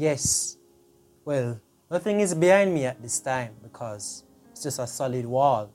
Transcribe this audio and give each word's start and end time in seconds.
Yes. 0.00 0.56
Well, 1.26 1.60
nothing 1.90 2.20
is 2.20 2.34
behind 2.34 2.72
me 2.72 2.86
at 2.86 3.02
this 3.02 3.20
time 3.20 3.52
because 3.62 4.24
it's 4.50 4.62
just 4.62 4.78
a 4.78 4.86
solid 4.86 5.26
wall. 5.26 5.70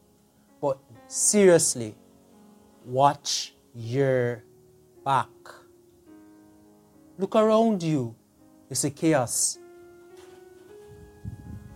But 0.59 0.79
seriously, 1.07 1.93
watch 2.83 3.53
your 3.75 4.43
back. 5.05 5.29
Look 7.19 7.35
around 7.35 7.83
you. 7.83 8.15
You 8.67 8.75
see 8.75 8.89
chaos. 8.89 9.59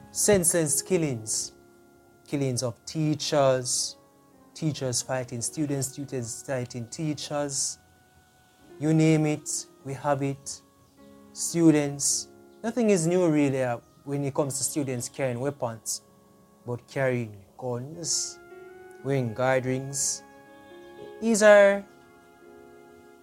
Senseless 0.09 0.81
killings. 0.81 1.51
Killings 2.25 2.63
of 2.63 2.83
teachers, 2.83 3.95
teachers 4.55 5.03
fighting 5.03 5.43
students, 5.43 5.89
students 5.89 6.41
fighting 6.41 6.87
teachers. 6.87 7.77
You 8.79 8.91
name 8.95 9.27
it, 9.27 9.67
we 9.85 9.93
have 9.93 10.23
it. 10.23 10.61
Students. 11.31 12.29
Nothing 12.61 12.89
is 12.89 13.07
new 13.07 13.25
really 13.29 13.63
uh, 13.63 13.77
when 14.03 14.25
it 14.25 14.33
comes 14.33 14.57
to 14.57 14.65
students 14.65 15.07
carrying 15.07 15.39
weapons, 15.39 16.01
but 16.65 16.85
carrying 16.89 17.37
guns, 17.57 18.37
wearing 19.01 19.33
guard 19.33 19.65
rings. 19.65 20.23
These 21.21 21.41
are 21.41 21.85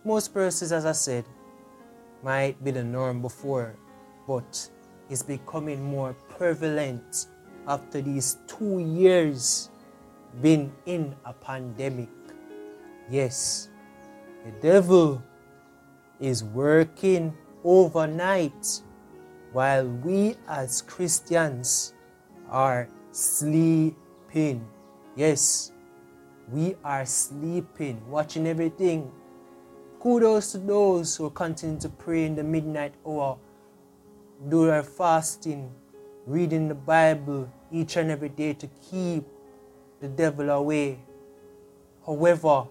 most 0.07 0.33
persons, 0.33 0.73
as 0.73 0.87
I 0.87 0.92
said, 0.92 1.27
might 2.23 2.64
be 2.64 2.70
the 2.70 2.83
norm 2.83 3.20
before, 3.20 3.77
but 4.27 4.70
it's 5.11 5.23
becoming 5.23 5.84
more 5.84 6.14
prevalent 6.31 7.27
after 7.69 8.01
these 8.01 8.39
two 8.47 8.79
years 8.79 9.69
being 10.41 10.73
in 10.87 11.14
a 11.27 11.34
pandemic. 11.34 12.09
Yes, 13.11 13.69
the 14.47 14.53
devil 14.62 15.23
is 16.20 16.42
working 16.42 17.37
overnight 17.62 18.81
while 19.57 19.89
we 20.05 20.37
as 20.47 20.83
Christians 20.83 21.95
are 22.51 22.91
sleeping. 23.11 24.69
Yes, 25.17 25.73
we 26.53 26.77
are 26.85 27.07
sleeping, 27.07 28.03
watching 28.11 28.47
everything 28.47 29.11
Kudos 29.98 30.53
to 30.53 30.59
those 30.59 31.17
who 31.17 31.31
continue 31.31 31.81
to 31.81 31.89
pray 31.89 32.27
in 32.27 32.37
the 32.37 32.45
midnight 32.45 32.93
hour, 33.07 33.39
do 34.48 34.67
their 34.67 34.83
fasting, 34.83 35.73
reading 36.27 36.69
the 36.69 36.75
Bible 36.75 37.51
each 37.73 37.97
and 37.97 38.11
every 38.11 38.29
day 38.29 38.53
to 38.53 38.69
keep 38.91 39.25
the 40.01 40.07
devil 40.07 40.51
away. 40.51 41.01
However, 42.05 42.69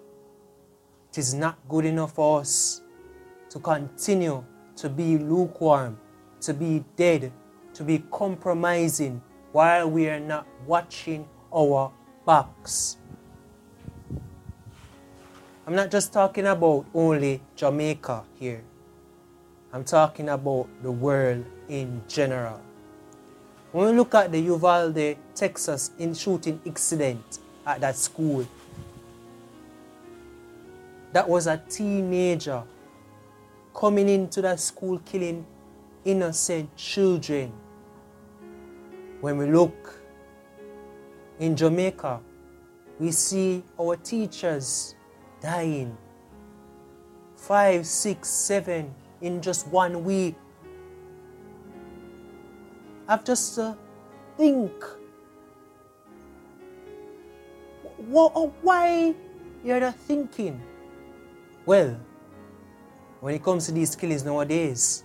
it 1.09 1.17
is 1.17 1.33
not 1.33 1.58
good 1.67 1.86
enough 1.86 2.14
for 2.14 2.42
us 2.42 2.81
to 3.49 3.59
continue 3.59 4.45
to 4.77 4.88
be 4.88 5.17
lukewarm, 5.17 5.97
to 6.45 6.53
be 6.53 6.83
dead, 6.95 7.31
to 7.73 7.83
be 7.83 8.03
compromising 8.11 9.21
while 9.51 9.89
we 9.89 10.07
are 10.07 10.19
not 10.19 10.45
watching 10.67 11.27
our 11.53 11.91
backs. 12.25 12.97
I'm 15.65 15.73
not 15.73 15.89
just 15.89 16.13
talking 16.13 16.45
about 16.45 16.85
only 16.93 17.41
Jamaica 17.55 18.23
here. 18.39 18.63
I'm 19.73 19.83
talking 19.83 20.30
about 20.30 20.67
the 20.83 20.92
world 20.92 21.43
in 21.67 22.02
general. 22.08 22.61
When 23.71 23.87
we 23.87 23.93
look 23.93 24.14
at 24.14 24.31
the 24.31 24.39
Uvalde, 24.39 25.17
Texas 25.33 25.91
in 25.97 26.14
shooting 26.14 26.61
incident 26.64 27.39
at 27.65 27.81
that 27.81 27.95
school, 27.95 28.47
that 31.11 31.27
was 31.27 31.47
a 31.47 31.58
teenager 31.70 32.61
coming 33.73 34.08
into 34.08 34.41
that 34.43 34.59
school 34.59 34.99
killing 34.99 35.45
innocent 36.05 36.73
children. 36.77 37.52
When 39.21 39.38
we 39.38 39.48
look 39.48 39.99
in 41.39 41.55
Jamaica, 41.55 42.21
we 42.99 43.11
see 43.11 43.64
our 43.80 43.98
teachers 43.98 44.95
dying. 45.42 45.98
Five, 47.36 47.86
six, 47.86 48.30
seven 48.30 48.94
in 49.21 49.42
just 49.42 49.67
one 49.67 50.04
week. 50.04 50.36
I've 53.08 53.23
just 53.23 53.60
uh, 53.60 53.76
think. 54.38 54.71
What, 57.98 58.33
why 58.64 59.15
you're 59.64 59.80
not 59.80 59.95
thinking? 59.95 60.61
Well, 61.65 61.99
when 63.20 63.33
it 63.33 63.44
comes 63.44 63.65
to 63.65 63.71
these 63.71 63.95
killings 63.95 64.23
nowadays, 64.23 65.05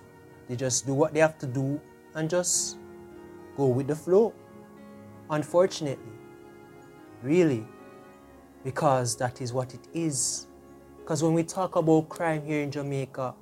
they 0.50 0.56
just 0.56 0.84
do 0.84 0.92
what 0.92 1.14
they 1.14 1.20
have 1.20 1.38
to 1.38 1.46
do 1.46 1.80
and 2.16 2.28
just 2.28 2.76
go 3.56 3.66
with 3.66 3.86
the 3.86 3.94
flow. 3.94 4.34
Unfortunately, 5.30 6.12
really 7.22 7.64
because 8.64 9.16
that 9.16 9.40
is 9.40 9.52
what 9.52 9.74
it 9.74 9.88
is. 9.94 10.46
Because 10.98 11.22
when 11.22 11.34
we 11.34 11.44
talk 11.44 11.76
about 11.76 12.08
crime 12.08 12.44
here 12.44 12.62
in 12.62 12.70
Jamaica, 12.70 13.34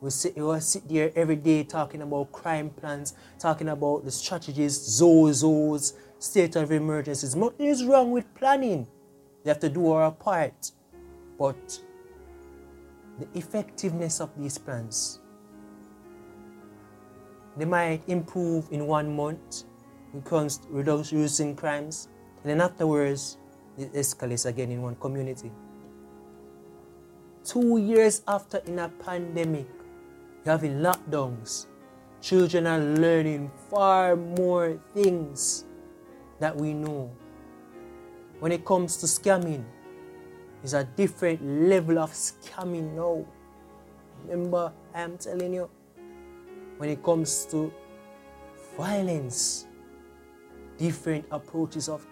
we 0.00 0.10
sit, 0.10 0.36
we 0.36 0.60
sit 0.60 0.88
there 0.88 1.10
every 1.16 1.36
day 1.36 1.64
talking 1.64 2.02
about 2.02 2.30
crime 2.30 2.70
plans, 2.70 3.14
talking 3.38 3.68
about 3.68 4.04
the 4.04 4.10
strategies, 4.10 4.78
ZOSOs, 4.78 5.94
state 6.18 6.56
of 6.56 6.70
emergencies. 6.70 7.34
Nothing 7.34 7.66
is 7.66 7.84
wrong 7.84 8.12
with 8.12 8.32
planning. 8.34 8.86
We 9.44 9.48
have 9.48 9.58
to 9.60 9.68
do 9.68 9.90
our 9.90 10.12
part. 10.12 10.70
But 11.36 11.80
the 13.18 13.26
effectiveness 13.34 14.20
of 14.20 14.30
these 14.36 14.56
plans, 14.56 15.20
they 17.58 17.64
might 17.64 18.02
improve 18.06 18.68
in 18.70 18.86
one 18.86 19.14
month 19.14 19.64
when 20.12 20.22
it 20.22 20.58
to 20.58 20.68
reducing 20.70 21.56
crimes. 21.56 22.08
And 22.42 22.50
then 22.50 22.60
afterwards, 22.60 23.38
it 23.76 23.92
escalates 23.92 24.46
again 24.46 24.70
in 24.70 24.82
one 24.82 24.94
community. 24.96 25.50
Two 27.44 27.78
years 27.78 28.22
after 28.28 28.58
in 28.58 28.78
a 28.78 28.88
pandemic, 28.88 29.66
you're 30.44 30.52
having 30.52 30.78
lockdowns. 30.78 31.66
Children 32.20 32.66
are 32.66 32.78
learning 32.78 33.50
far 33.70 34.16
more 34.16 34.80
things 34.94 35.64
that 36.40 36.56
we 36.56 36.74
know. 36.74 37.10
When 38.40 38.52
it 38.52 38.64
comes 38.64 38.96
to 38.98 39.06
scamming, 39.06 39.64
it's 40.62 40.72
a 40.72 40.84
different 40.84 41.42
level 41.42 41.98
of 41.98 42.12
scamming 42.12 42.94
now. 42.94 43.24
Remember, 44.26 44.72
I 44.94 45.02
am 45.02 45.16
telling 45.18 45.54
you, 45.54 45.70
when 46.78 46.88
it 46.90 47.02
comes 47.02 47.44
to 47.46 47.72
violence, 48.76 49.66
different 50.78 51.26
approaches 51.30 51.88
of 51.88 52.06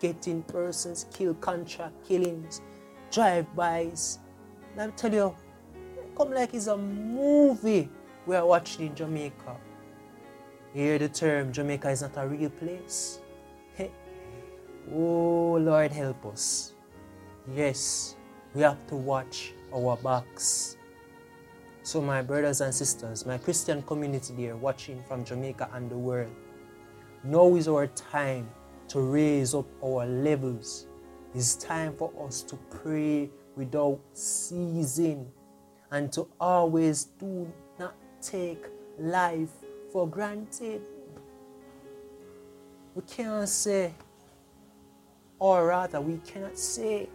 getting 0.00 0.42
persons 0.42 1.06
killed, 1.12 1.40
contract 1.40 1.94
killings, 2.06 2.60
drive-bys. 3.10 4.18
Let 4.76 4.88
me 4.88 4.94
tell 4.96 5.12
you, 5.12 5.34
come 6.16 6.32
like 6.32 6.54
it's 6.54 6.66
a 6.66 6.76
movie 6.76 7.88
we 8.26 8.36
are 8.36 8.46
watching 8.46 8.88
in 8.88 8.94
Jamaica. 8.94 9.56
Hear 10.74 10.98
the 10.98 11.08
term 11.08 11.52
Jamaica 11.52 11.90
is 11.90 12.02
not 12.02 12.16
a 12.16 12.26
real 12.26 12.50
place. 12.50 13.20
oh 14.92 15.58
Lord 15.60 15.92
help 15.92 16.24
us. 16.26 16.74
Yes, 17.54 18.16
we 18.54 18.62
have 18.62 18.86
to 18.88 18.96
watch 18.96 19.52
our 19.74 19.96
backs. 19.96 20.76
So 21.84 22.00
my 22.00 22.22
brothers 22.22 22.60
and 22.60 22.72
sisters, 22.72 23.26
my 23.26 23.38
Christian 23.38 23.82
community 23.82 24.32
there 24.34 24.56
watching 24.56 25.02
from 25.08 25.24
Jamaica 25.24 25.68
and 25.72 25.90
the 25.90 25.98
world, 25.98 26.30
now 27.24 27.56
is 27.56 27.66
our 27.66 27.88
time 27.88 28.48
to 28.88 29.00
raise 29.00 29.54
up 29.54 29.66
our 29.82 30.06
levels. 30.06 30.86
It's 31.34 31.56
time 31.56 31.94
for 31.96 32.12
us 32.24 32.42
to 32.42 32.56
pray 32.70 33.30
without 33.56 33.98
ceasing 34.12 35.30
and 35.90 36.12
to 36.12 36.28
always 36.38 37.04
do 37.04 37.52
not 37.78 37.94
take 38.20 38.64
life 38.98 39.50
for 39.92 40.08
granted. 40.08 40.82
We 42.94 43.02
cannot 43.02 43.48
say, 43.48 43.94
or 45.38 45.66
rather, 45.66 46.00
we 46.00 46.18
cannot 46.18 46.58
say 46.58 47.08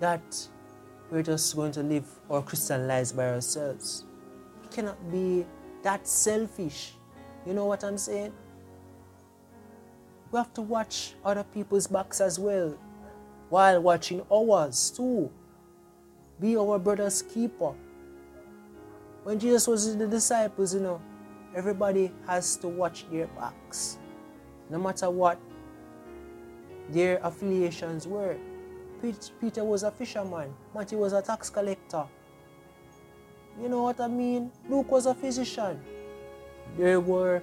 that 0.00 0.48
we're 1.10 1.22
just 1.22 1.54
going 1.56 1.72
to 1.72 1.82
live 1.82 2.06
our 2.30 2.42
Christian 2.42 2.86
lives 2.86 3.12
by 3.12 3.28
ourselves. 3.28 4.04
We 4.62 4.68
cannot 4.68 5.10
be 5.10 5.46
that 5.82 6.06
selfish. 6.06 6.92
You 7.46 7.54
know 7.54 7.66
what 7.66 7.84
I'm 7.84 7.98
saying? 7.98 8.32
we 10.30 10.36
have 10.36 10.52
to 10.54 10.62
watch 10.62 11.14
other 11.24 11.44
people's 11.44 11.86
backs 11.86 12.20
as 12.20 12.38
well 12.38 12.76
while 13.48 13.80
watching 13.80 14.22
ours 14.30 14.90
too. 14.90 15.30
Be 16.40 16.56
our 16.56 16.78
brother's 16.78 17.22
keeper. 17.22 17.74
When 19.24 19.38
Jesus 19.38 19.66
was 19.66 19.86
with 19.86 19.98
the 19.98 20.06
disciples, 20.06 20.74
you 20.74 20.80
know, 20.80 21.00
everybody 21.54 22.12
has 22.26 22.56
to 22.56 22.68
watch 22.68 23.06
their 23.10 23.26
backs, 23.28 23.98
no 24.70 24.78
matter 24.78 25.10
what 25.10 25.38
their 26.90 27.18
affiliations 27.22 28.06
were. 28.06 28.36
Peter 29.40 29.64
was 29.64 29.82
a 29.82 29.90
fisherman, 29.90 30.54
Matthew 30.74 30.98
was 30.98 31.12
a 31.12 31.22
tax 31.22 31.50
collector. 31.50 32.04
You 33.60 33.68
know 33.68 33.82
what 33.82 34.00
I 34.00 34.06
mean? 34.08 34.52
Luke 34.68 34.90
was 34.90 35.06
a 35.06 35.14
physician. 35.14 35.80
There 36.76 37.00
were 37.00 37.42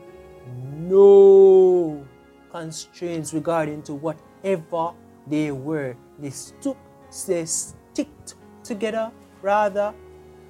no 0.77 2.05
constraints 2.51 3.33
regarding 3.33 3.83
to 3.83 3.93
whatever 3.93 4.93
they 5.27 5.51
were. 5.51 5.95
They 6.19 6.29
stuck, 6.29 6.77
they 7.27 7.45
sticked 7.45 8.35
together 8.63 9.11
rather, 9.41 9.93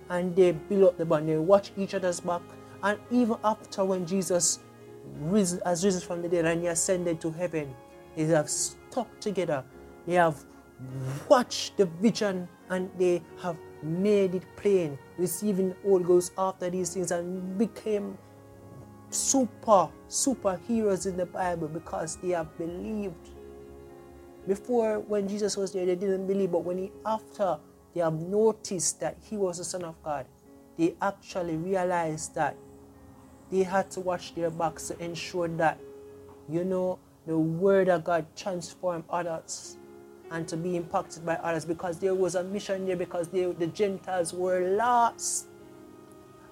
and 0.10 0.36
they 0.36 0.52
built 0.52 0.84
up 0.94 0.98
the 0.98 1.06
bond. 1.06 1.30
They 1.30 1.38
watch 1.38 1.72
each 1.78 1.94
other's 1.96 2.20
back. 2.20 2.42
And 2.84 3.00
even 3.10 3.38
after 3.44 3.84
when 3.84 4.06
Jesus 4.06 4.60
risen, 5.20 5.62
has 5.66 5.84
risen 5.84 6.02
from 6.02 6.22
the 6.22 6.30
dead 6.30 6.46
and 6.46 6.62
he 6.62 6.68
ascended 6.68 7.20
to 7.22 7.32
heaven, 7.32 7.74
they 8.16 8.26
have 8.26 8.50
stuck 8.50 9.20
together. 9.20 9.64
They 10.06 10.14
have 10.14 10.44
watched 11.30 11.78
the 11.78 11.86
vision 11.86 12.48
and 12.70 12.90
they 12.98 13.22
have 13.42 13.58
made 13.82 14.36
it 14.36 14.44
plain, 14.56 14.98
receiving 15.18 15.76
Holy 15.84 16.04
Ghost 16.04 16.34
after 16.38 16.70
these 16.70 16.94
things 16.94 17.12
and 17.12 17.58
became 17.58 18.18
super, 19.10 19.90
superheroes 20.10 21.06
in 21.06 21.18
the 21.18 21.26
Bible 21.26 21.68
because 21.68 22.18
they 22.18 22.30
have 22.30 22.58
believed. 22.58 23.30
Before, 24.48 25.00
when 25.00 25.28
Jesus 25.28 25.58
was 25.58 25.72
there, 25.72 25.86
they 25.86 25.96
didn't 25.96 26.28
believe, 26.28 26.52
but 26.52 26.64
when 26.64 26.78
he, 26.78 26.92
after 27.06 27.60
they 27.94 28.02
have 28.02 28.14
noticed 28.14 29.00
that 29.00 29.18
he 29.22 29.38
was 29.38 29.58
the 29.58 29.64
Son 29.64 29.84
of 29.84 30.02
God, 30.04 30.26
they 30.78 30.96
actually 31.02 31.56
realized 31.56 32.36
that 32.36 32.56
they 33.50 33.64
had 33.64 33.90
to 33.92 34.02
watch 34.02 34.36
their 34.36 34.50
backs 34.50 34.88
to 34.90 35.04
ensure 35.04 35.48
that, 35.48 35.80
you 36.50 36.64
know, 36.64 37.00
the 37.26 37.38
Word 37.38 37.90
of 37.90 38.04
God 38.04 38.26
transformed 38.36 39.04
others 39.10 39.78
and 40.36 40.46
to 40.50 40.58
be 40.58 40.76
impacted 40.76 41.26
by 41.26 41.36
others 41.36 41.64
because 41.64 41.98
there 41.98 42.14
was 42.14 42.36
a 42.36 42.44
mission 42.44 42.86
there 42.86 42.98
because 42.98 43.30
they, 43.30 43.46
the 43.54 43.68
Gentiles 43.68 44.34
were 44.34 44.76
lost. 44.76 45.48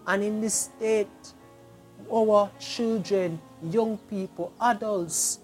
And 0.07 0.23
in 0.23 0.39
this 0.39 0.53
state, 0.53 1.33
our 2.11 2.49
children, 2.59 3.41
young 3.61 3.97
people, 4.09 4.53
adults 4.61 5.39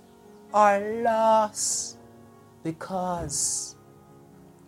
are 0.53 0.80
lost 1.03 1.97
because 2.63 3.75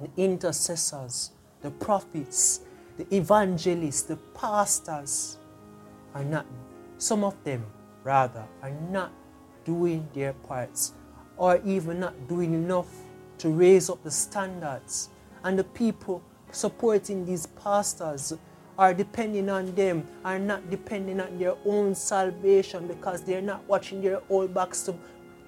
the 0.02 0.10
intercessors, 0.22 1.32
the 1.62 1.72
prophets, 1.72 2.60
the 2.98 3.16
evangelists, 3.16 4.02
the 4.02 4.18
pastors 4.34 5.38
are 6.14 6.26
not, 6.26 6.46
some 6.98 7.24
of 7.24 7.42
them 7.46 7.66
rather, 8.04 8.44
are 8.62 8.76
not 8.90 9.14
doing 9.64 10.06
their 10.14 10.34
parts 10.34 10.94
or 11.38 11.62
even 11.64 12.02
not 12.02 12.28
doing 12.28 12.54
enough 12.54 12.90
to 13.42 13.50
raise 13.50 13.90
up 13.90 14.04
the 14.04 14.12
standards. 14.12 15.10
And 15.44 15.58
the 15.58 15.64
people 15.64 16.22
supporting 16.52 17.26
these 17.26 17.48
pastors 17.48 18.34
are 18.78 18.94
depending 18.94 19.50
on 19.50 19.74
them, 19.74 20.06
are 20.24 20.38
not 20.38 20.70
depending 20.70 21.20
on 21.20 21.40
their 21.40 21.56
own 21.66 21.96
salvation 21.96 22.88
because 22.88 23.24
they're 23.24 23.42
not 23.42 23.68
watching 23.68 24.02
their 24.02 24.22
own 24.30 24.54
backs 24.54 24.84
to 24.84 24.96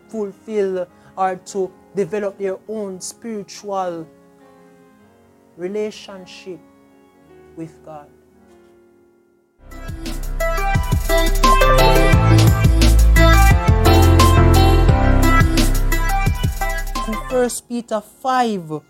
fulfill 0.09 0.87
or 1.15 1.35
to 1.35 1.71
develop 1.95 2.37
their 2.39 2.57
own 2.67 2.99
spiritual 2.99 4.07
relationship 5.55 6.59
with 7.55 7.79
God. 7.85 8.09
1 17.33 17.49
Peter 17.67 17.99
5, 17.99 18.81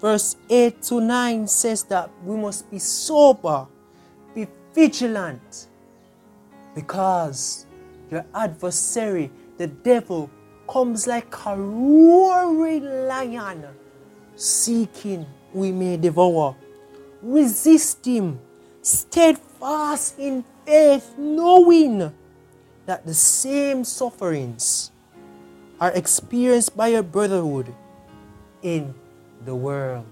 verse 0.00 0.36
8 0.48 0.80
to 0.82 1.00
9 1.00 1.48
says 1.48 1.82
that 1.82 2.08
we 2.24 2.36
must 2.36 2.70
be 2.70 2.78
sober, 2.78 3.66
be 4.36 4.46
vigilant, 4.72 5.66
because 6.76 7.66
your 8.08 8.24
adversary, 8.32 9.32
the 9.56 9.66
devil, 9.66 10.30
comes 10.68 11.08
like 11.08 11.26
a 11.44 11.56
roaring 11.56 12.84
lion, 13.08 13.66
seeking 14.36 15.26
we 15.52 15.72
may 15.72 15.96
devour. 15.96 16.54
Resist 17.20 18.06
him, 18.06 18.38
steadfast 18.80 20.16
in 20.20 20.44
faith, 20.64 21.16
knowing 21.18 22.14
that 22.86 23.04
the 23.04 23.14
same 23.14 23.82
sufferings 23.82 24.92
are 25.80 25.90
experienced 25.90 26.76
by 26.76 26.86
your 26.86 27.02
brotherhood 27.02 27.74
in 28.62 28.94
the 29.44 29.54
world. 29.54 30.06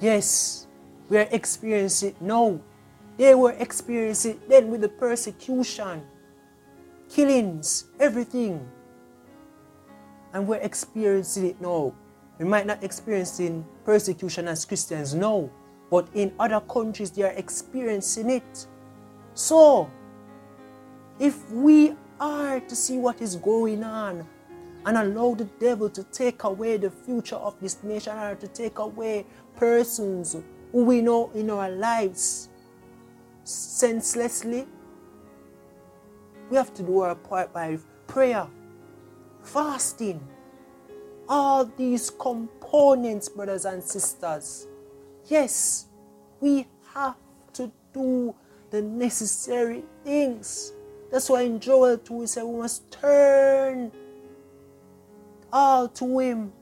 Yes, 0.00 0.66
we 1.08 1.18
are 1.18 1.28
experiencing 1.30 2.10
it 2.10 2.20
now. 2.20 2.60
They 3.16 3.34
were 3.34 3.52
experiencing 3.58 4.32
it 4.32 4.48
then 4.48 4.70
with 4.70 4.80
the 4.80 4.88
persecution, 4.88 6.02
killings, 7.08 7.86
everything. 8.00 8.66
And 10.32 10.48
we're 10.48 10.56
experiencing 10.56 11.46
it 11.46 11.60
now. 11.60 11.94
We 12.38 12.44
might 12.44 12.66
not 12.66 12.82
experiencing 12.82 13.64
persecution 13.84 14.48
as 14.48 14.64
Christians 14.64 15.14
now, 15.14 15.48
but 15.90 16.08
in 16.14 16.32
other 16.40 16.60
countries 16.60 17.12
they 17.12 17.22
are 17.22 17.32
experiencing 17.36 18.30
it. 18.30 18.66
So, 19.34 19.88
if 21.20 21.48
we 21.52 21.94
are 22.18 22.58
to 22.58 22.74
see 22.74 22.98
what 22.98 23.20
is 23.20 23.36
going 23.36 23.84
on 23.84 24.26
and 24.86 24.96
allow 24.96 25.34
the 25.34 25.44
devil 25.58 25.88
to 25.90 26.02
take 26.04 26.44
away 26.44 26.76
the 26.76 26.90
future 26.90 27.36
of 27.36 27.58
this 27.60 27.82
nation 27.82 28.16
or 28.16 28.34
to 28.34 28.48
take 28.48 28.78
away 28.78 29.24
persons 29.56 30.36
who 30.72 30.84
we 30.84 31.00
know 31.00 31.30
in 31.34 31.50
our 31.50 31.70
lives 31.70 32.48
senselessly, 33.44 34.66
we 36.50 36.56
have 36.56 36.74
to 36.74 36.82
do 36.82 37.00
our 37.00 37.14
part 37.14 37.52
by 37.52 37.78
prayer, 38.06 38.46
fasting, 39.42 40.20
all 41.28 41.64
these 41.64 42.10
components, 42.10 43.28
brothers 43.28 43.64
and 43.64 43.82
sisters. 43.82 44.66
Yes, 45.26 45.86
we 46.40 46.66
have 46.92 47.16
to 47.54 47.72
do 47.92 48.34
the 48.70 48.82
necessary 48.82 49.84
things. 50.04 50.72
That's 51.10 51.30
why 51.30 51.42
in 51.42 51.60
Joel 51.60 51.96
2 51.98 52.14
we 52.14 52.26
say 52.26 52.42
we 52.42 52.58
must 52.58 52.90
turn 52.90 53.92
all 55.54 55.88
to 55.88 56.18
Him 56.18 56.52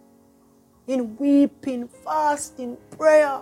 in 0.87 1.17
weeping, 1.17 1.89
fasting, 1.89 2.77
prayer. 2.99 3.41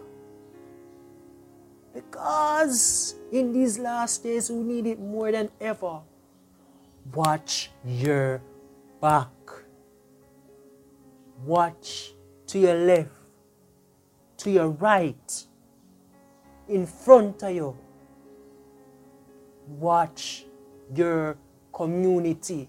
Because 1.93 3.17
in 3.33 3.53
these 3.53 3.79
last 3.79 4.23
days 4.23 4.49
we 4.49 4.63
need 4.63 4.87
it 4.87 5.01
more 5.01 5.33
than 5.33 5.51
ever. 5.61 6.01
Watch 7.13 7.71
your 7.85 8.41
back. 9.01 9.29
Watch 11.45 12.13
to 12.47 12.59
your 12.59 12.75
left, 12.75 13.11
to 14.37 14.51
your 14.51 14.69
right, 14.69 15.45
in 16.69 16.87
front 16.87 17.43
of 17.43 17.55
you. 17.55 17.77
Watch 19.67 20.45
your 20.95 21.37
community. 21.73 22.69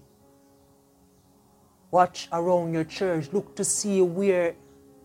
Watch 1.92 2.26
around 2.32 2.72
your 2.72 2.84
church. 2.84 3.28
Look 3.32 3.54
to 3.56 3.64
see 3.64 4.00
where 4.00 4.56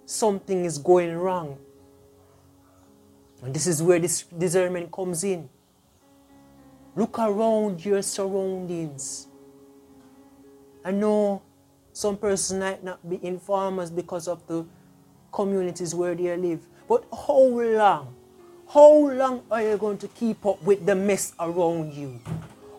something 0.06 0.63
is 0.63 0.77
going 0.77 1.15
wrong. 1.17 1.58
And 3.44 3.53
this 3.53 3.67
is 3.67 3.84
where 3.84 4.00
this 4.00 4.24
discernment 4.24 4.91
comes 4.91 5.25
in. 5.25 5.50
Look 6.96 7.20
around 7.20 7.84
your 7.86 8.01
surroundings. 8.01 9.27
I 10.84 10.91
know 10.91 11.41
some 11.91 12.15
persons 12.15 12.60
might 12.60 12.82
not 12.82 13.08
be 13.08 13.20
informers 13.22 13.91
because 13.91 14.29
of 14.29 14.48
the 14.48 14.65
communities 15.34 15.94
where 15.94 16.15
they 16.15 16.36
live. 16.38 16.65
But 16.88 17.03
how 17.12 17.44
long? 17.44 18.15
How 18.70 19.12
long 19.12 19.44
are 19.51 19.62
you 19.62 19.77
going 19.77 19.98
to 19.98 20.08
keep 20.08 20.46
up 20.46 20.63
with 20.63 20.86
the 20.86 20.96
mess 20.96 21.34
around 21.38 21.94
you? 21.94 22.20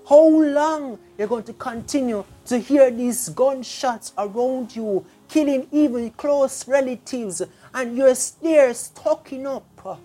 How 0.09 0.27
long 0.27 0.99
you're 1.19 1.29
going 1.29 1.45
to 1.45 1.53
continue 1.53 2.25
to 2.47 2.59
hear 2.59 2.91
these 2.91 3.29
gunshots 3.29 4.15
around 4.17 4.75
you, 4.75 5.05
killing 5.29 5.69
even 5.71 6.11
close 6.13 6.67
relatives, 6.67 7.43
and 7.75 7.95
you're 7.95 8.15
stocking 8.15 9.47
up 9.47 10.01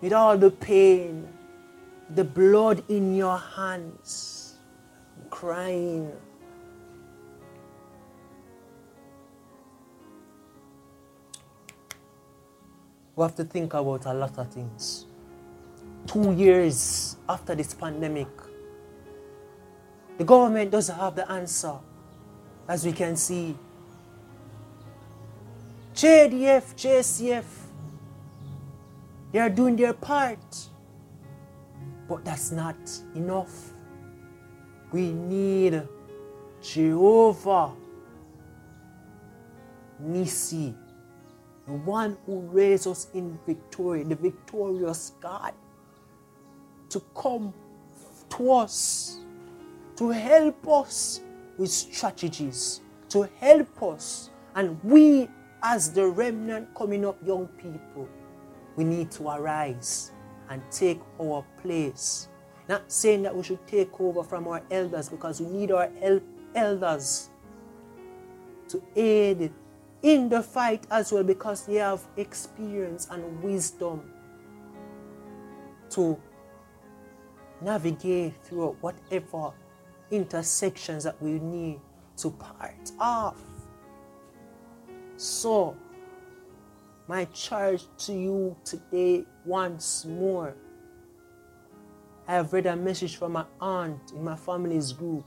with 0.00 0.14
all 0.14 0.38
the 0.38 0.50
pain, 0.50 1.28
the 2.14 2.24
blood 2.24 2.82
in 2.88 3.14
your 3.14 3.36
hands, 3.36 4.54
crying. 5.28 6.10
We 13.14 13.22
have 13.22 13.34
to 13.34 13.44
think 13.44 13.74
about 13.74 14.06
a 14.06 14.14
lot 14.14 14.38
of 14.38 14.50
things. 14.50 15.04
Two 16.06 16.32
years 16.32 17.18
after 17.28 17.54
this 17.54 17.74
pandemic, 17.74 18.28
the 20.20 20.26
government 20.26 20.70
doesn't 20.70 20.96
have 20.96 21.16
the 21.16 21.26
answer, 21.32 21.72
as 22.68 22.84
we 22.84 22.92
can 22.92 23.16
see. 23.16 23.56
JDF, 25.94 26.74
JCF, 26.74 27.44
they 29.32 29.38
are 29.38 29.48
doing 29.48 29.76
their 29.76 29.94
part. 29.94 30.68
But 32.06 32.22
that's 32.22 32.52
not 32.52 32.76
enough. 33.14 33.70
We 34.92 35.10
need 35.10 35.88
Jehovah 36.60 37.70
Nissi, 40.04 40.74
the 41.66 41.72
one 41.72 42.18
who 42.26 42.40
raised 42.40 42.86
us 42.86 43.06
in 43.14 43.38
victory, 43.46 44.02
the 44.02 44.16
victorious 44.16 45.12
God, 45.18 45.54
to 46.90 47.00
come 47.16 47.54
to 48.28 48.52
us, 48.52 49.16
to 50.00 50.08
help 50.08 50.66
us 50.66 51.20
with 51.58 51.70
strategies, 51.70 52.80
to 53.10 53.28
help 53.38 53.82
us. 53.82 54.30
And 54.54 54.82
we, 54.82 55.28
as 55.62 55.92
the 55.92 56.06
remnant 56.06 56.74
coming 56.74 57.04
up 57.04 57.18
young 57.22 57.48
people, 57.48 58.08
we 58.76 58.84
need 58.84 59.10
to 59.10 59.28
arise 59.28 60.12
and 60.48 60.62
take 60.70 61.02
our 61.20 61.44
place. 61.60 62.28
Not 62.66 62.90
saying 62.90 63.24
that 63.24 63.36
we 63.36 63.42
should 63.42 63.66
take 63.66 64.00
over 64.00 64.24
from 64.24 64.48
our 64.48 64.62
elders 64.70 65.10
because 65.10 65.38
we 65.38 65.48
need 65.48 65.70
our 65.70 65.90
el- 66.00 66.22
elders 66.54 67.28
to 68.68 68.82
aid 68.96 69.52
in 70.02 70.30
the 70.30 70.42
fight 70.42 70.86
as 70.90 71.12
well 71.12 71.24
because 71.24 71.66
they 71.66 71.74
have 71.74 72.00
experience 72.16 73.06
and 73.10 73.42
wisdom 73.42 74.10
to 75.90 76.18
navigate 77.60 78.32
through 78.42 78.74
whatever 78.80 79.52
intersections 80.10 81.04
that 81.04 81.20
we 81.22 81.38
need 81.38 81.80
to 82.18 82.30
part 82.30 82.92
off. 82.98 83.40
So, 85.16 85.76
my 87.06 87.24
charge 87.26 87.84
to 87.98 88.12
you 88.12 88.56
today 88.64 89.24
once 89.44 90.04
more. 90.04 90.54
I 92.28 92.34
have 92.34 92.52
read 92.52 92.66
a 92.66 92.76
message 92.76 93.16
from 93.16 93.32
my 93.32 93.44
aunt 93.60 94.12
in 94.12 94.22
my 94.22 94.36
family's 94.36 94.92
group 94.92 95.24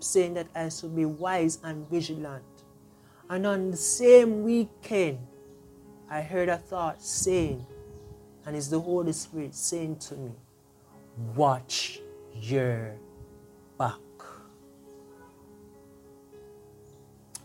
saying 0.00 0.34
that 0.34 0.48
I 0.54 0.68
should 0.68 0.94
be 0.94 1.04
wise 1.04 1.60
and 1.64 1.88
vigilant. 1.88 2.44
And 3.30 3.46
on 3.46 3.70
the 3.70 3.76
same 3.76 4.42
weekend, 4.42 5.18
I 6.10 6.20
heard 6.20 6.48
a 6.48 6.58
thought 6.58 7.02
saying, 7.02 7.64
and 8.44 8.56
it's 8.56 8.68
the 8.68 8.80
Holy 8.80 9.12
Spirit 9.12 9.54
saying 9.54 9.96
to 10.00 10.16
me, 10.16 10.32
Watch 11.34 12.00
your 12.34 12.94
back. 13.78 13.94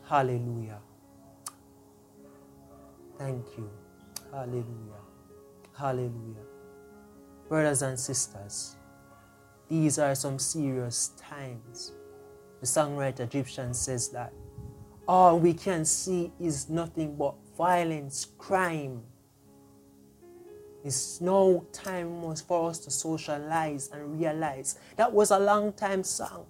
Hallelujah. 0.10 0.80
Thank 3.18 3.46
you. 3.58 3.70
Hallelujah. 4.32 5.02
Hallelujah. 5.78 6.46
Brothers 7.48 7.82
and 7.84 8.00
sisters, 8.00 8.76
these 9.70 10.00
are 10.00 10.16
some 10.16 10.40
serious 10.40 11.12
times. 11.18 11.94
The 12.60 12.66
songwriter 12.66 13.22
Egyptian 13.22 13.74
says 13.74 14.10
that 14.10 14.34
all 15.08 15.40
we 15.40 15.54
can 15.54 15.86
see 15.86 16.32
is 16.40 16.70
nothing 16.70 17.16
but 17.16 17.36
violence, 17.58 18.28
crime. 18.38 19.04
It's 20.84 21.22
no 21.22 21.66
time 21.72 22.36
for 22.36 22.70
us 22.70 22.80
to 22.80 22.92
socialize 22.92 23.90
and 23.94 24.20
realize 24.20 24.78
that 24.98 25.12
was 25.12 25.32
a 25.32 25.40
long 25.40 25.72
time 25.74 26.04
song. 26.04 26.46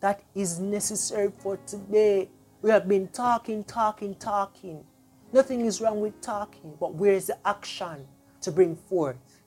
That 0.00 0.22
is 0.34 0.58
necessary 0.58 1.32
for 1.38 1.58
today. 1.66 2.30
We 2.62 2.70
have 2.70 2.88
been 2.88 3.08
talking, 3.08 3.64
talking, 3.64 4.14
talking. 4.14 4.84
Nothing 5.32 5.66
is 5.66 5.80
wrong 5.80 6.00
with 6.00 6.20
talking, 6.20 6.74
but 6.80 6.94
where 6.94 7.12
is 7.12 7.26
the 7.26 7.38
action 7.46 8.06
to 8.40 8.50
bring 8.50 8.74
forth? 8.74 9.42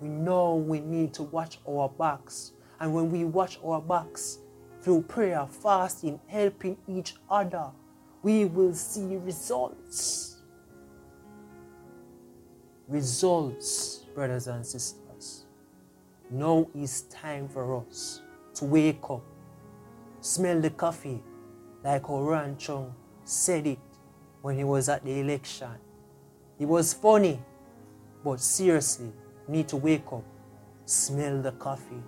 We 0.00 0.08
know 0.08 0.56
we 0.56 0.80
need 0.80 1.14
to 1.14 1.22
watch 1.22 1.60
our 1.66 1.88
backs. 1.88 2.52
And 2.78 2.92
when 2.92 3.10
we 3.10 3.24
watch 3.24 3.58
our 3.64 3.80
backs, 3.80 4.38
through 4.82 5.02
prayer, 5.02 5.46
fasting, 5.50 6.20
helping 6.26 6.76
each 6.86 7.14
other, 7.30 7.70
we 8.22 8.44
will 8.44 8.74
see 8.74 9.16
results. 9.16 10.37
Results, 12.88 14.06
brothers 14.14 14.46
and 14.46 14.64
sisters. 14.64 15.44
Now 16.30 16.68
is 16.74 17.02
time 17.02 17.48
for 17.48 17.76
us 17.76 18.22
to 18.54 18.64
wake 18.64 19.10
up, 19.10 19.22
smell 20.20 20.60
the 20.60 20.70
coffee, 20.70 21.22
like 21.84 22.08
Oran 22.08 22.56
Chung 22.56 22.94
said 23.24 23.66
it 23.66 23.78
when 24.42 24.56
he 24.56 24.64
was 24.64 24.88
at 24.88 25.04
the 25.04 25.20
election. 25.20 25.70
It 26.58 26.66
was 26.66 26.92
funny, 26.94 27.40
but 28.24 28.40
seriously, 28.40 29.12
need 29.46 29.68
to 29.68 29.76
wake 29.76 30.10
up, 30.12 30.24
smell 30.86 31.40
the 31.40 31.52
coffee, 31.52 32.02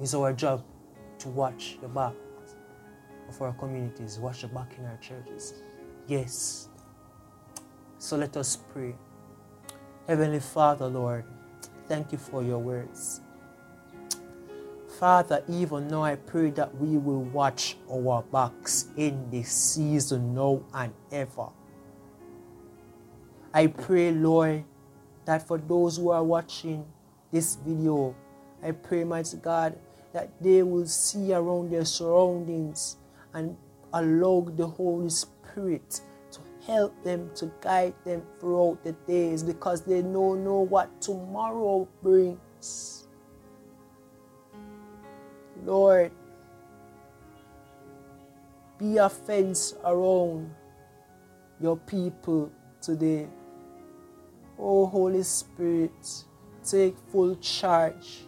it's 0.00 0.14
our 0.14 0.32
job 0.32 0.64
to 1.18 1.28
watch 1.28 1.76
the 1.82 1.88
back 1.88 2.14
of 3.28 3.42
our 3.42 3.52
communities, 3.52 4.18
watch 4.18 4.40
the 4.40 4.48
back 4.48 4.72
in 4.78 4.86
our 4.86 4.96
churches. 4.96 5.62
Yes. 6.06 6.69
So 8.00 8.16
let 8.16 8.34
us 8.38 8.56
pray. 8.56 8.94
Heavenly 10.06 10.40
Father, 10.40 10.86
Lord, 10.86 11.22
thank 11.86 12.12
you 12.12 12.18
for 12.18 12.42
your 12.42 12.58
words. 12.58 13.20
Father, 14.98 15.44
even 15.50 15.86
now 15.86 16.02
I 16.04 16.16
pray 16.16 16.50
that 16.52 16.74
we 16.76 16.96
will 16.96 17.24
watch 17.24 17.76
our 17.92 18.22
backs 18.22 18.86
in 18.96 19.28
this 19.30 19.52
season 19.52 20.34
now 20.34 20.62
and 20.72 20.94
ever. 21.12 21.48
I 23.52 23.66
pray, 23.66 24.12
Lord, 24.12 24.64
that 25.26 25.46
for 25.46 25.58
those 25.58 25.98
who 25.98 26.08
are 26.08 26.24
watching 26.24 26.86
this 27.30 27.56
video, 27.56 28.16
I 28.62 28.70
pray, 28.70 29.04
mighty 29.04 29.36
God, 29.36 29.78
that 30.14 30.30
they 30.40 30.62
will 30.62 30.86
see 30.86 31.34
around 31.34 31.70
their 31.70 31.84
surroundings 31.84 32.96
and 33.34 33.58
allow 33.92 34.48
the 34.56 34.66
Holy 34.66 35.10
Spirit 35.10 36.00
help 36.66 36.92
them, 37.04 37.30
to 37.36 37.50
guide 37.60 37.94
them 38.04 38.22
throughout 38.38 38.82
the 38.84 38.92
days 39.06 39.42
because 39.42 39.82
they 39.82 40.02
don't 40.02 40.44
know 40.44 40.60
what 40.60 41.00
tomorrow 41.00 41.88
brings. 42.02 43.08
Lord, 45.64 46.12
be 48.78 48.96
a 48.96 49.08
fence 49.08 49.74
around 49.84 50.54
your 51.60 51.76
people 51.76 52.50
today. 52.80 53.28
Oh, 54.58 54.86
Holy 54.86 55.22
Spirit, 55.22 56.24
take 56.62 56.96
full 57.10 57.36
charge 57.36 58.24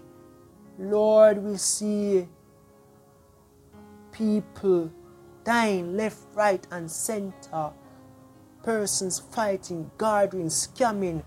Lord, 0.79 1.39
we 1.39 1.57
see 1.59 2.27
people 4.11 4.91
dying 5.45 5.97
left, 5.97 6.19
right, 6.35 6.67
and 6.71 6.91
center. 6.91 7.73
Persons 8.63 9.19
fighting, 9.19 9.91
guarding, 9.99 10.47
scamming, 10.47 11.23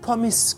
promise. 0.00 0.54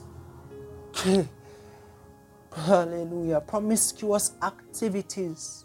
Hallelujah. 2.55 3.41
Promiscuous 3.41 4.33
activities. 4.43 5.65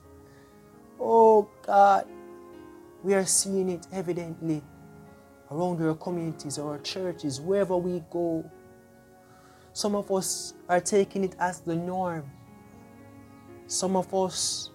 Oh 1.00 1.50
God, 1.66 2.08
we 3.04 3.14
are 3.14 3.26
seeing 3.26 3.70
it 3.70 3.88
evidently 3.92 4.62
around 5.52 5.82
our 5.82 5.96
communities, 5.96 6.58
our 6.60 6.78
churches, 6.80 7.40
wherever 7.42 7.78
we 7.78 8.04
go. 8.10 8.50
Some 9.74 9.96
of 9.96 10.12
us 10.12 10.54
are 10.68 10.82
taking 10.82 11.24
it 11.24 11.36
as 11.40 11.62
the 11.62 11.76
norm. 11.76 12.30
Some 13.68 13.96
of 13.96 14.14
us, 14.14 14.72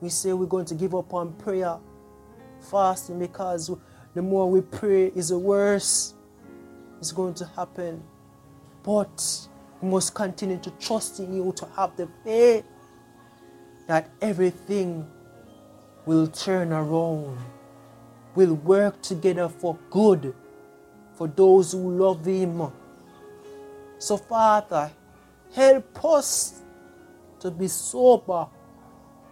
we 0.00 0.08
say 0.08 0.32
we're 0.32 0.46
going 0.46 0.66
to 0.66 0.74
give 0.74 0.94
up 0.94 1.14
on 1.14 1.32
prayer, 1.34 1.78
fasting, 2.60 3.18
because 3.18 3.70
the 4.14 4.22
more 4.22 4.48
we 4.48 4.60
pray 4.60 5.06
is 5.14 5.28
the 5.28 5.38
worse 5.38 6.14
is 7.00 7.12
going 7.12 7.34
to 7.34 7.44
happen. 7.46 8.02
But 8.82 9.48
we 9.80 9.88
must 9.88 10.14
continue 10.14 10.58
to 10.58 10.70
trust 10.72 11.20
in 11.20 11.34
you, 11.34 11.52
to 11.56 11.66
have 11.76 11.96
the 11.96 12.08
faith 12.24 12.64
that 13.86 14.10
everything 14.20 15.06
will 16.06 16.26
turn 16.28 16.72
around, 16.72 17.38
will 18.34 18.54
work 18.54 19.02
together 19.02 19.48
for 19.48 19.78
good 19.90 20.34
for 21.16 21.28
those 21.28 21.72
who 21.72 21.90
love 21.90 22.24
Him. 22.24 22.70
So, 23.98 24.16
Father, 24.16 24.90
help 25.54 26.04
us 26.04 26.62
to 27.40 27.50
be 27.50 27.68
sober, 27.68 28.46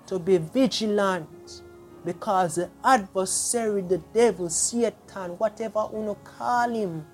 to 0.06 0.18
be 0.18 0.38
vigilant, 0.38 1.62
because 2.04 2.56
the 2.56 2.70
adversary, 2.84 3.82
the 3.82 3.98
devil, 3.98 4.48
Satan, 4.48 5.32
whatever 5.38 5.88
you 5.92 6.16
call 6.24 6.70
him, 6.70 7.06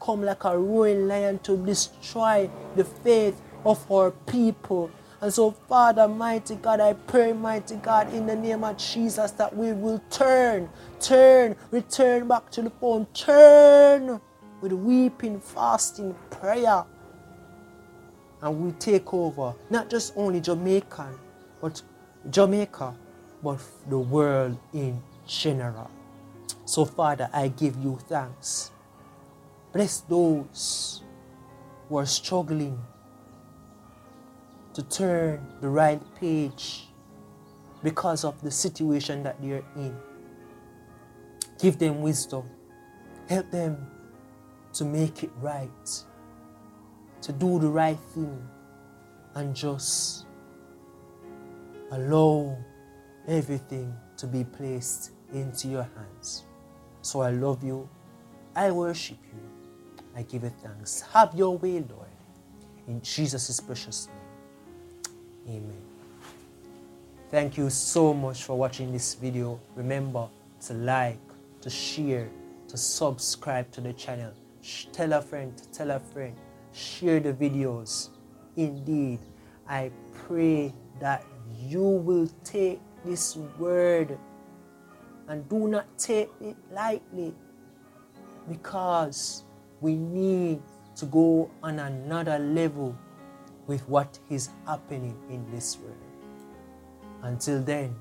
come 0.00 0.22
like 0.22 0.44
a 0.44 0.56
roaring 0.56 1.08
lion 1.08 1.38
to 1.40 1.56
destroy 1.64 2.50
the 2.76 2.84
faith 2.84 3.40
of 3.64 3.90
our 3.90 4.10
people. 4.10 4.90
And 5.20 5.32
so, 5.32 5.52
Father, 5.52 6.08
mighty 6.08 6.56
God, 6.56 6.80
I 6.80 6.94
pray, 6.94 7.32
mighty 7.32 7.76
God, 7.76 8.12
in 8.12 8.26
the 8.26 8.34
name 8.34 8.64
of 8.64 8.76
Jesus, 8.76 9.30
that 9.32 9.56
we 9.56 9.72
will 9.72 10.02
turn, 10.10 10.68
turn, 11.00 11.56
return 11.70 12.26
back 12.26 12.50
to 12.52 12.62
the 12.62 12.70
phone, 12.70 13.06
turn 13.14 14.20
with 14.60 14.72
weeping, 14.72 15.40
fasting, 15.40 16.14
prayer 16.30 16.84
and 18.42 18.60
we 18.60 18.72
take 18.72 19.14
over 19.14 19.54
not 19.70 19.88
just 19.88 20.12
only 20.16 20.40
Jamaican, 20.40 21.14
but 21.60 21.80
Jamaica, 22.30 22.94
but 23.42 23.60
the 23.88 23.98
world 23.98 24.56
in 24.72 25.02
general. 25.26 25.90
So, 26.64 26.84
Father, 26.84 27.28
I 27.32 27.48
give 27.48 27.76
you 27.82 27.98
thanks. 28.08 28.70
Bless 29.72 30.00
those 30.00 31.02
who 31.88 31.96
are 31.96 32.06
struggling 32.06 32.78
to 34.74 34.82
turn 34.82 35.46
the 35.60 35.68
right 35.68 36.00
page 36.14 36.88
because 37.82 38.24
of 38.24 38.40
the 38.42 38.50
situation 38.50 39.22
that 39.24 39.40
they're 39.42 39.64
in. 39.76 39.96
Give 41.58 41.78
them 41.78 42.00
wisdom. 42.00 42.48
Help 43.28 43.50
them 43.50 43.86
to 44.74 44.84
make 44.84 45.22
it 45.22 45.30
right, 45.40 46.04
to 47.20 47.32
do 47.32 47.58
the 47.58 47.68
right 47.68 47.98
thing, 48.14 48.48
and 49.34 49.54
just 49.54 50.26
allow 51.90 52.56
everything 53.28 53.94
to 54.16 54.26
be 54.26 54.44
placed 54.44 55.12
into 55.32 55.68
your 55.68 55.88
hands. 55.96 56.44
So 57.02 57.20
I 57.20 57.30
love 57.30 57.62
you. 57.64 57.88
I 58.54 58.70
worship 58.70 59.18
you. 59.32 59.40
I 60.14 60.22
give 60.22 60.42
you 60.44 60.52
thanks. 60.62 61.00
Have 61.12 61.34
your 61.34 61.56
way, 61.56 61.84
Lord. 61.88 62.08
In 62.86 63.00
Jesus' 63.00 63.60
precious 63.60 64.08
name. 65.46 65.62
Amen. 65.62 65.82
Thank 67.30 67.56
you 67.56 67.70
so 67.70 68.12
much 68.12 68.44
for 68.44 68.58
watching 68.58 68.92
this 68.92 69.14
video. 69.14 69.58
Remember 69.74 70.28
to 70.66 70.74
like, 70.74 71.18
to 71.62 71.70
share, 71.70 72.28
to 72.68 72.76
subscribe 72.76 73.70
to 73.72 73.80
the 73.80 73.92
channel. 73.94 74.32
Tell 74.92 75.14
a 75.14 75.22
friend, 75.22 75.52
tell 75.72 75.90
a 75.92 75.98
friend. 75.98 76.36
Share 76.72 77.20
the 77.20 77.32
videos. 77.32 78.10
Indeed, 78.56 79.20
I 79.68 79.90
pray 80.26 80.74
that 81.00 81.24
you 81.58 81.82
will 81.82 82.28
take 82.44 82.80
this 83.04 83.36
word 83.58 84.18
and 85.28 85.48
do 85.48 85.68
not 85.68 85.86
take 85.98 86.30
it 86.40 86.56
lightly 86.72 87.34
because 88.48 89.44
we 89.80 89.96
need 89.96 90.60
to 90.96 91.06
go 91.06 91.50
on 91.62 91.78
another 91.78 92.38
level 92.38 92.96
with 93.66 93.88
what 93.88 94.18
is 94.28 94.50
happening 94.66 95.16
in 95.30 95.48
this 95.50 95.78
world. 95.78 95.96
Until 97.22 97.62
then, 97.62 97.94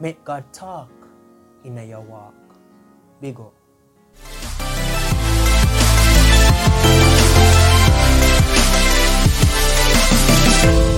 make 0.00 0.22
God 0.24 0.44
talk 0.52 0.90
in 1.64 1.76
your 1.88 2.02
walk. 2.02 2.34
Big 3.20 3.40
up. 3.40 3.54
Thank 10.64 10.88